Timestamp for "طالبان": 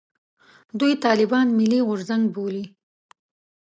1.05-1.47